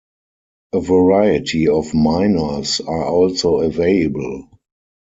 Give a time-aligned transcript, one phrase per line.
[0.73, 4.49] A variety of minors are also available.